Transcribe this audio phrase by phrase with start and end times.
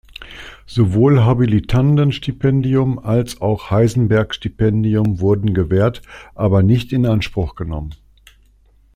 [0.65, 6.01] Sowohl Habilitanden-Stipendium als auch Heisenberg-Stipendium wurden gewährt,
[6.33, 7.93] aber nicht in Anspruch genommen.